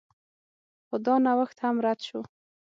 خو 0.87 0.95
دا 1.05 1.13
نوښت 1.25 1.57
هم 1.63 1.75
رد 1.85 1.99
شو. 2.07 2.21